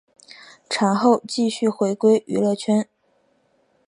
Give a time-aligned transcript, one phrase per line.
[0.67, 2.87] 产后继续回归娱乐圈。